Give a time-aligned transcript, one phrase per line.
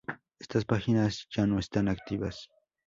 [0.39, 2.49] Estas páginas ya no están activas.